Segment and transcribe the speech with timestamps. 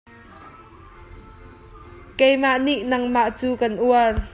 [2.17, 4.13] Keimah nih nangmah cu kan uar.